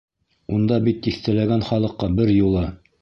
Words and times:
Унда 0.55 0.79
бит 0.87 1.03
тиҫтәләгән 1.07 1.63
халыҡҡа 1.67 2.11
бер 2.21 2.33
юлы... 2.39 2.65